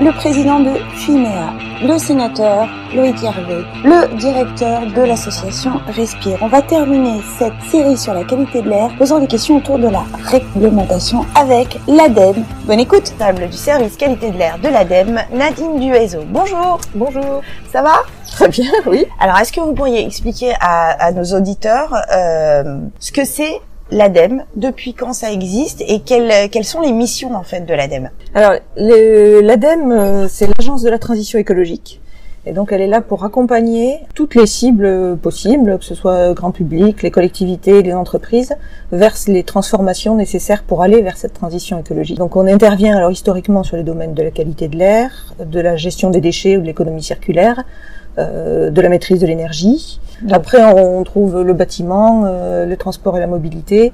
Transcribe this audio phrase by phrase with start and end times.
[0.00, 6.38] le président de FIMEA, le sénateur Loïc Hervé, le directeur de l'association Respire.
[6.40, 9.88] On va terminer cette série sur la qualité de l'air posant des questions autour de
[9.88, 12.44] la réglementation avec l'ADEME.
[12.66, 16.20] Bonne écoute Table du service qualité de l'air de l'ADEME, Nadine Duezo.
[16.28, 17.42] Bonjour Bonjour
[17.72, 18.02] Ça va?
[18.32, 19.04] Très bien, oui.
[19.20, 23.60] Alors, est-ce que vous pourriez expliquer à, à nos auditeurs euh, ce que c'est
[23.94, 28.10] l'ADEME, depuis quand ça existe et quelles, quelles sont les missions en fait de l'ADEME?
[28.34, 32.00] Alors, l'ADEME, euh, c'est l'agence de la transition écologique.
[32.46, 36.50] Et donc, elle est là pour accompagner toutes les cibles possibles, que ce soit grand
[36.50, 38.54] public, les collectivités, les entreprises,
[38.92, 42.18] vers les transformations nécessaires pour aller vers cette transition écologique.
[42.18, 45.76] Donc, on intervient alors historiquement sur les domaines de la qualité de l'air, de la
[45.76, 47.64] gestion des déchets ou de l'économie circulaire,
[48.18, 49.98] euh, de la maîtrise de l'énergie.
[50.30, 53.92] Après, on trouve le bâtiment, euh, le transport et la mobilité,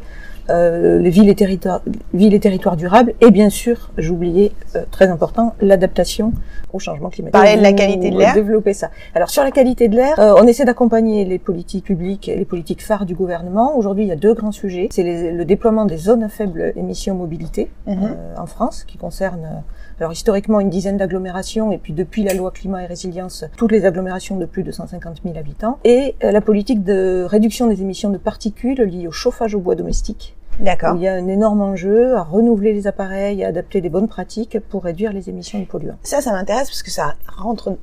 [0.50, 1.82] euh, les villes et, territoires,
[2.12, 6.32] villes et territoires durables, et bien sûr, j'oubliais, euh, très important, l'adaptation
[6.72, 7.32] au changement climatique.
[7.32, 8.34] Parler de la qualité de l'air.
[8.34, 8.90] Développer ça.
[9.14, 12.44] Alors sur la qualité de l'air, euh, on essaie d'accompagner les politiques publiques et les
[12.44, 13.76] politiques phares du gouvernement.
[13.76, 14.88] Aujourd'hui, il y a deux grands sujets.
[14.90, 18.16] C'est le déploiement des zones à faible émission mobilité Mhm.
[18.36, 19.62] en France, qui concerne
[20.00, 23.84] alors historiquement une dizaine d'agglomérations et puis depuis la loi climat et résilience, toutes les
[23.84, 28.08] agglomérations de plus de 150 000 habitants et euh, la politique de réduction des émissions
[28.08, 30.36] de particules liées au chauffage au bois domestique.
[30.60, 30.94] D'accord.
[30.96, 34.58] Il y a un énorme enjeu à renouveler les appareils, à adapter des bonnes pratiques
[34.68, 35.96] pour réduire les émissions de polluants.
[36.02, 37.76] Ça, ça m'intéresse parce que ça rentre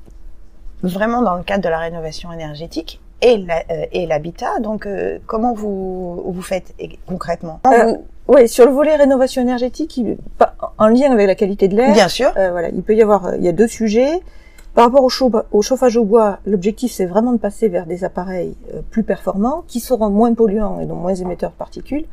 [0.84, 4.60] vraiment dans le cadre de la rénovation énergétique et euh, l'habitat.
[4.62, 6.74] Donc, euh, comment vous vous faites
[7.08, 7.96] concrètement Euh,
[8.28, 11.94] Oui, sur le volet rénovation énergétique, il- pas- en lien avec la qualité de l'air,
[11.94, 12.32] Bien sûr.
[12.36, 14.22] Voilà, il peut y avoir, il y a deux sujets.
[14.76, 18.04] Par rapport au, chauffe- au chauffage au bois, l'objectif c'est vraiment de passer vers des
[18.04, 18.54] appareils
[18.92, 22.06] plus performants, qui seront moins polluants et donc moins émetteurs de particules,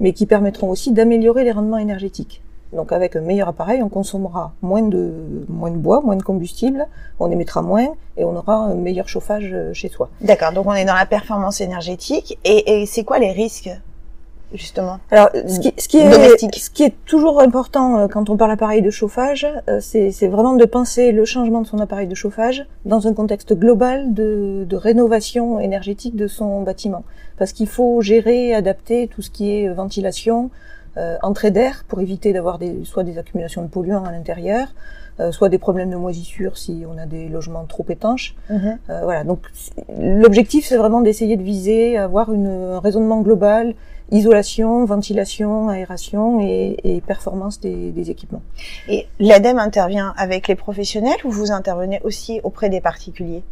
[0.00, 2.42] mais qui permettront aussi d'améliorer les rendements énergétiques.
[2.72, 5.12] Donc avec un meilleur appareil, on consommera moins de
[5.48, 6.86] moins de bois, moins de combustible,
[7.18, 10.08] on émettra moins et on aura un meilleur chauffage euh, chez soi.
[10.20, 10.52] D'accord.
[10.52, 12.38] Donc, on est dans la performance énergétique.
[12.44, 13.70] Et, et c'est quoi les risques,
[14.54, 16.56] justement Alors, ce qui, ce qui est, Domestique.
[16.56, 20.28] ce qui est toujours important euh, quand on parle appareil de chauffage, euh, c'est c'est
[20.28, 24.64] vraiment de penser le changement de son appareil de chauffage dans un contexte global de,
[24.68, 27.04] de rénovation énergétique de son bâtiment.
[27.38, 30.50] Parce qu'il faut gérer, adapter tout ce qui est ventilation,
[30.96, 34.68] euh, entrée d'air pour éviter d'avoir des, soit des accumulations de polluants à l'intérieur,
[35.20, 38.34] euh, soit des problèmes de moisissure si on a des logements trop étanches.
[38.48, 38.78] Mhm.
[38.88, 39.40] Euh, voilà, donc
[39.98, 43.74] l'objectif c'est vraiment d'essayer de viser, avoir une, un raisonnement global,
[44.10, 48.42] isolation, ventilation, aération et, et performance des, des équipements.
[48.88, 53.42] Et l'ADEME intervient avec les professionnels ou vous intervenez aussi auprès des particuliers?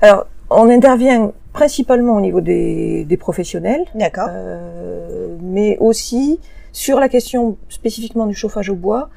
[0.00, 4.28] Alors, on intervient principalement au niveau des, des professionnels, D'accord.
[4.30, 6.38] euh, mais aussi
[6.74, 9.08] sur la question spécifiquement du chauffage au bois.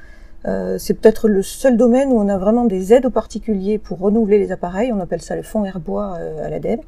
[0.45, 3.97] euh, c'est peut-être le seul domaine où on a vraiment des aides aux particuliers pour
[3.99, 4.93] renouveler les appareils.
[4.93, 6.81] On appelle ça le fonds Airbois euh, à l'ADEME,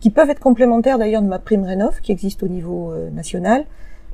[0.00, 3.64] qui peuvent être complémentaires d'ailleurs de ma prime Rénov qui existe au niveau euh, national.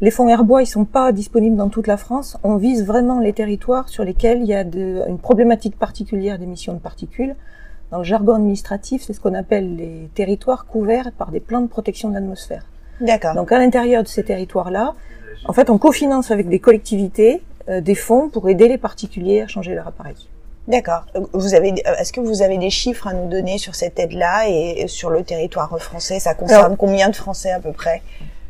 [0.00, 2.38] Les fonds Airbois, ils sont pas disponibles dans toute la France.
[2.42, 6.72] On vise vraiment les territoires sur lesquels il y a de- une problématique particulière d'émissions
[6.72, 7.36] de particules.
[7.90, 11.66] Dans le jargon administratif, c'est ce qu'on appelle les territoires couverts par des plans de
[11.68, 12.64] protection de l'atmosphère.
[13.02, 13.34] D'accord.
[13.34, 14.94] Donc à l'intérieur de ces territoires-là,
[15.46, 19.46] en fait, on cofinance avec des collectivités euh, des fonds pour aider les particuliers à
[19.46, 20.14] changer leur appareil.
[20.68, 21.04] D'accord.
[21.16, 23.98] Euh, Vous avez, euh, est-ce que vous avez des chiffres à nous donner sur cette
[23.98, 26.18] aide-là et sur le territoire français?
[26.20, 28.02] Ça concerne Alors- combien de Français à peu près?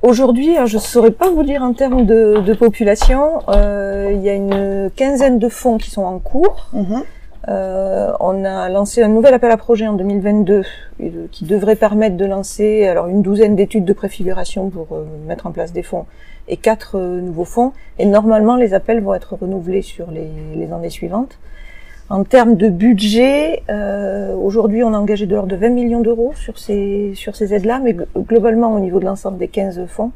[0.03, 4.23] Aujourd'hui, alors, je ne saurais pas vous dire en termes de, de population, euh, il
[4.23, 6.69] y a une quinzaine de fonds qui sont en cours.
[6.73, 7.03] Mhm.
[7.50, 10.62] Euh, on a lancé un nouvel appel à projet en 2022
[11.03, 15.47] euh, qui devrait permettre de lancer alors une douzaine d'études de préfiguration pour euh, mettre
[15.49, 16.06] en place des fonds
[16.47, 17.72] et quatre euh, nouveaux fonds.
[17.99, 21.38] Et normalement, les appels vont être renouvelés sur les, les années suivantes.
[22.09, 23.62] En termes de budget,
[24.37, 27.78] aujourd'hui, on a engagé de l'ordre de 20 millions d'euros sur ces sur ces aides-là,
[27.78, 30.11] mais gl- globalement au niveau de l'ensemble des 15 fonds.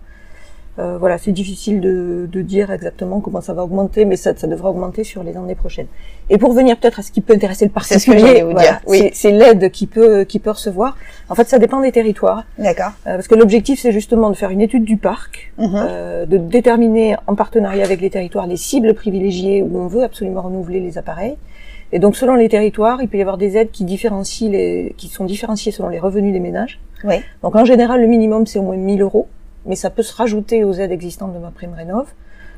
[0.81, 4.49] Euh, voilà, c'est difficile de, de dire exactement comment ça va augmenter, mais ça, ça
[4.49, 5.87] devra augmenter sur les années prochaines.
[6.31, 8.45] Et pour venir peut-être à ce qui peut intéresser le particulier,
[8.87, 9.11] oui.
[9.13, 10.97] c'est l'aide qui peut qui peut recevoir.
[11.29, 12.91] En fait, ça dépend des territoires, D'accord.
[13.07, 15.71] euh, parce que l'objectif c'est justement de faire une étude du parc, Mhm.
[15.75, 20.43] euh, de déterminer en partenariat avec les territoires les cibles privilégiées où on veut absolument
[20.43, 21.37] renouveler les appareils.
[21.93, 25.07] Et donc selon les territoires, il peut y avoir des aides qui différencient les, qui
[25.07, 26.81] sont différenciées selon les revenus des ménages.
[27.05, 27.17] Oui.
[27.45, 29.29] Donc en général, le minimum c'est au moins 1000 euros,
[29.67, 32.07] mais ça peut se rajouter aux aides existantes de ma prime rénov.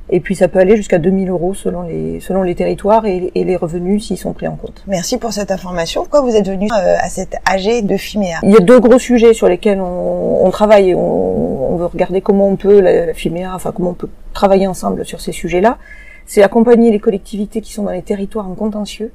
[0.08, 3.42] Et puis ça peut aller jusqu'à 2000 euros selon les selon les territoires et, et
[3.42, 4.84] les revenus s'ils sont pris en compte.
[4.86, 6.02] Merci pour cette information.
[6.02, 8.38] Pourquoi vous êtes venu euh, à cet AG de FIMEA?
[8.44, 11.86] Il y a deux gros sujets sur lesquels on, on travaille et on, on veut
[11.86, 15.32] regarder comment on peut la, la FIMEA, enfin comment on peut travailler ensemble sur ces
[15.32, 15.76] sujets-là.
[16.24, 19.10] c'est accompagner les collectivités qui sont dans les territoires en contentieux.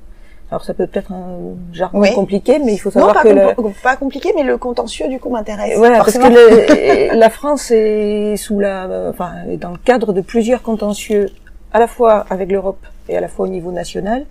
[0.51, 3.95] Alors ça peut peut-être un jargon compliqué, mais il faut savoir non, pas que pas
[3.95, 5.77] compliqué, mais le contentieux du coup m'intéresse.
[5.77, 10.61] Voilà, parce que la France est sous la, enfin, est dans le cadre de plusieurs
[10.61, 11.29] contentieux,
[11.71, 14.25] à la fois avec l'Europe et à la fois au niveau national,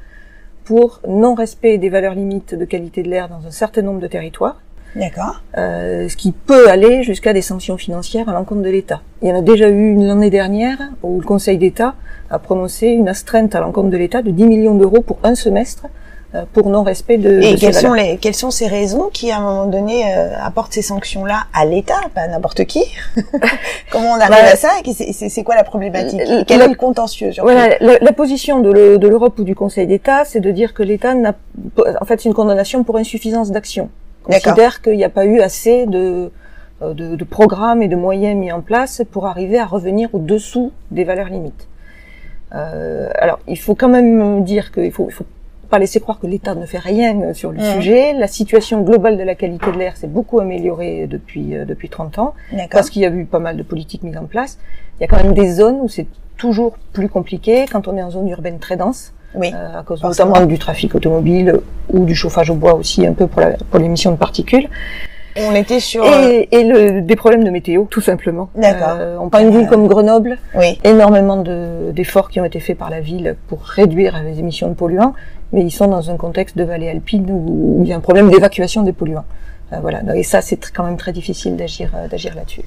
[0.65, 4.61] pour non-respect des valeurs limites de qualité de l'air dans un certain nombre de territoires.
[4.95, 5.41] D'accord.
[5.57, 9.01] Euh, ce qui peut aller jusqu'à des sanctions financières à l'encontre de l'État.
[9.23, 11.95] Il y en a déjà eu une l'année dernière où le Conseil d'État
[12.29, 15.87] a prononcé une astreinte à l'encontre de l'État de 10 millions d'euros pour un semestre
[15.87, 16.00] euh,
[16.53, 17.41] pour non-respect de.
[17.43, 20.73] Et quelles, sont les, quelles sont ces raisons qui, à un moment donné, euh, apportent
[20.73, 22.85] ces sanctions-là à l'État, pas à n'importe qui
[23.91, 27.99] Comment on arrive à ça C'est quoi la problématique Quel est le contentieux Voilà, la,
[28.01, 31.35] la, position de l'Europe ou du Conseil d'État, c'est de dire que l'État n'a,
[32.01, 33.91] en fait, c'est une condamnation pour insuffisance d'action
[34.23, 36.31] considère qu'il n'y a pas eu assez de,
[36.83, 40.73] euh, de, de, programmes et de moyens mis en place pour arriver à revenir au-dessous
[40.91, 41.69] des valeurs limites.
[42.55, 45.27] Euh, alors, il faut quand même dire qu'il faut, il faut
[45.71, 48.13] pas laisser croire que l'État ne fait rien euh, sur le sujet.
[48.13, 52.19] La situation globale de la qualité de l'air s'est beaucoup améliorée depuis euh, depuis 30
[52.19, 52.35] ans,
[52.71, 54.59] parce qu'il y a eu pas mal de politiques mises en place.
[54.99, 56.07] Il y a quand même des zones où c'est
[56.37, 60.03] toujours plus compliqué quand on est en zone urbaine très dense oui, euh, à cause
[60.03, 61.61] notamment du trafic automobile
[61.93, 64.69] ou du chauffage au bois aussi un peu pour, la, pour l'émission de particules.
[65.37, 68.51] On était sur et, et le, des problèmes de météo, tout simplement.
[68.55, 68.97] D'accord.
[68.99, 70.79] Euh, on prend une ville comme Grenoble, oui.
[70.85, 74.75] énormément de, d'efforts qui ont été faits par la ville pour réduire les émissions de
[74.75, 75.15] polluants,
[75.53, 78.01] mais ils sont dans un contexte de vallée alpine où, où il y a un
[78.01, 79.25] problème d'évacuation des polluants.
[79.73, 80.01] Euh, voilà.
[80.17, 82.63] Et ça, c'est quand même très difficile d'agir, euh, d'agir là-dessus.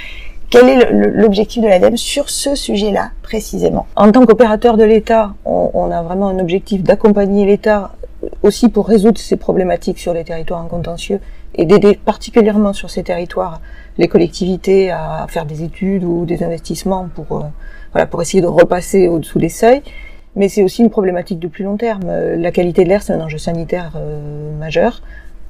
[0.50, 3.88] Quel est l'objectif de l'ADEME sur ce sujet-là précisément?
[3.95, 7.94] En tant qu'opérateur de l'État, on, on, a vraiment un objectif d'accompagner l'État
[8.44, 11.19] aussi pour résoudre ces problématiques sur les territoires en contentieux
[11.55, 13.61] et d'aider particulièrement sur ces territoires
[13.97, 17.44] les collectivités à faire des études ou des investissements pour euh,
[17.91, 19.83] voilà pour essayer de repasser au-dessous des seuils.
[20.35, 22.07] Mais c'est aussi une problématique de plus long terme.
[22.07, 25.01] La qualité de l'air, c'est un enjeu sanitaire euh, majeur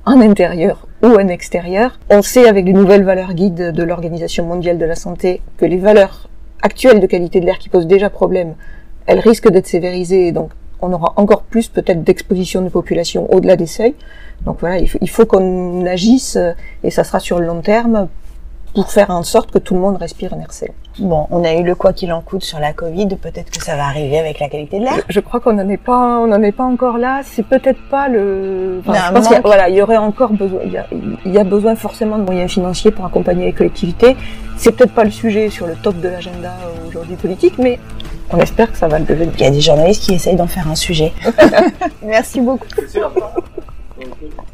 [0.05, 1.97] en intérieur ou en extérieur.
[2.09, 5.77] On sait avec les nouvelles valeurs guides de l'Organisation mondiale de la santé que les
[5.77, 6.29] valeurs
[6.61, 8.55] actuelles de qualité de l'air qui posent déjà problème,
[9.05, 10.51] elles risquent d'être sévérisées, donc
[10.83, 13.95] on aura encore plus peut-être d'exposition de population au-delà des seuils.
[14.45, 16.37] Donc voilà, il faut, qu'on agisse,
[16.83, 18.09] et ça sera sur le long terme,
[18.73, 20.67] pour faire en sorte que tout le monde respire un air sain.
[20.99, 23.75] Bon, on a eu le quoi qu'il en coûte sur la Covid, peut-être que ça
[23.75, 25.01] va arriver avec la qualité de l'air.
[25.09, 27.21] Je crois qu'on n'en est pas, on n'en est pas encore là.
[27.23, 28.81] C'est peut-être pas le.
[28.85, 30.87] Enfin, je pense qu'il y, voilà, il y aurait encore besoin, il y, a,
[31.25, 34.15] il y, a, besoin forcément de moyens financiers pour accompagner les collectivités.
[34.57, 36.53] C'est peut-être pas le sujet sur le top de l'agenda
[36.87, 37.79] aujourd'hui politique, mais
[38.33, 39.33] on espère que ça va le devenir.
[39.37, 41.13] Il y a des journalistes qui essayent d'en faire un sujet.
[42.03, 42.67] Merci beaucoup.